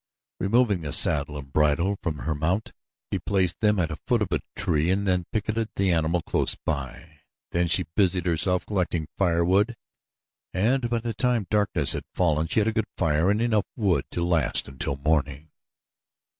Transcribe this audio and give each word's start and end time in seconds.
Removing 0.39 0.81
the 0.81 0.93
saddle 0.93 1.37
and 1.37 1.53
bridle 1.53 1.95
from 2.01 2.15
her 2.17 2.33
mount 2.33 2.71
she 3.13 3.19
placed 3.19 3.59
them 3.59 3.77
at 3.77 3.89
the 3.89 3.97
foot 4.07 4.23
of 4.23 4.29
a 4.31 4.39
tree 4.55 4.89
and 4.89 5.07
then 5.07 5.25
picketed 5.31 5.69
the 5.75 5.91
animal 5.93 6.21
close 6.21 6.55
by. 6.55 7.19
Then 7.51 7.67
she 7.67 7.85
busied 7.95 8.25
herself 8.25 8.65
collecting 8.65 9.05
firewood 9.15 9.75
and 10.55 10.89
by 10.89 10.97
the 10.97 11.13
time 11.13 11.45
darkness 11.51 11.93
had 11.93 12.05
fallen 12.15 12.47
she 12.47 12.61
had 12.61 12.67
a 12.67 12.73
good 12.73 12.87
fire 12.97 13.29
and 13.29 13.39
enough 13.43 13.67
wood 13.75 14.05
to 14.09 14.25
last 14.25 14.67
until 14.67 14.95
morning. 14.97 15.51